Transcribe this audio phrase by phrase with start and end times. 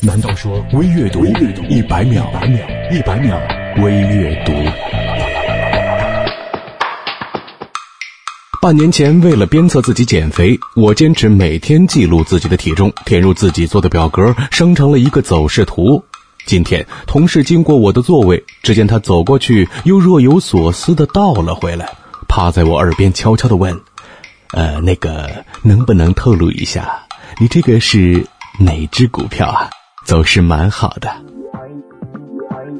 [0.00, 1.26] 难道说微阅读
[1.68, 2.30] 一百秒，
[2.88, 3.36] 一百秒
[3.82, 4.52] 微阅读？
[8.62, 16.04] 半年前，为了鞭策自己减肥，我坚持每天记录自己的体重，填入自己做的表格，生成了一个走势图。
[16.46, 21.88] 今天，同事经过我的座位，只见他走过去，又若有所思的倒了回来，
[22.28, 23.80] 趴在我耳边悄悄的问
[24.54, 27.00] ：“呃，那个，能不能透露一下，
[27.40, 28.24] 你这个是
[28.60, 29.70] 哪只股票啊？
[30.08, 31.10] 走势蛮好的。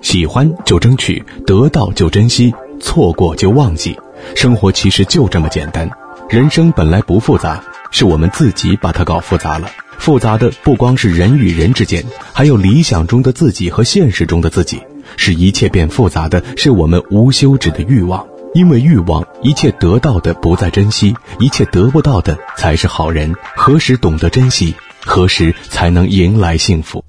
[0.00, 3.94] 喜欢就争取，得到就珍惜，错过就忘记。”
[4.34, 5.90] 生活其实就这么简单，
[6.30, 9.68] 人生本来不复杂，是我们自己把它搞复杂了。
[9.98, 14.80] 复杂的不光是人与人之间，还有理想中的自己和现实中的自己。
[15.18, 23.34] 使一切变复杂的是我们无休止的欲望，因为欲望，一切得到的不再珍惜，一切得不到的才是好人。
[23.54, 24.74] 何时懂得珍惜，
[25.04, 27.04] 何时才能迎来幸福？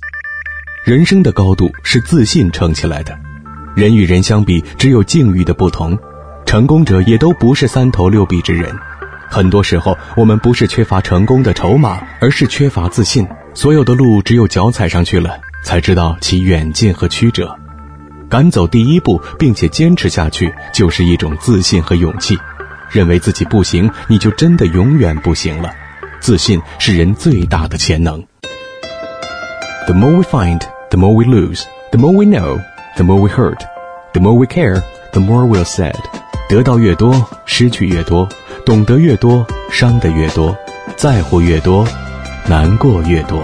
[0.84, 3.16] 人生的高度是自信撑起来的。
[3.76, 5.98] 人与人相比，只有境遇的不同。
[6.44, 8.76] 成功者也都不是三头六臂之人，
[9.30, 13.28] 很多时候我们不是缺乏成功的筹码，而是缺乏自信。
[13.54, 17.56] 所有的路只有脚踩上去了，才知道其远近和曲折。
[18.28, 22.36] 敢走第一步，并且坚持下去，就是一种自信和勇气。
[22.90, 25.70] 认为自己不行，你就真的永远不行了。
[26.20, 28.24] 自信是人最大的潜能。
[29.88, 31.66] The more we find, the more we lose.
[31.92, 32.62] The more we know,
[32.98, 33.64] the more we hurt.
[34.14, 35.98] The more we care, the more we're sad.
[36.48, 38.30] 得到越多，失去越多；
[38.64, 40.56] 懂得越多，伤得越多；
[40.96, 41.86] 在乎越多，
[42.48, 43.42] 难过越多。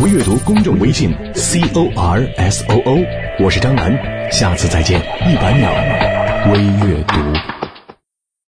[0.00, 3.04] 微阅读公众微信 c o r s o o，
[3.40, 3.98] 我是张楠，
[4.30, 5.00] 下次再见。
[5.26, 5.70] 一百秒
[6.52, 7.57] 微阅读。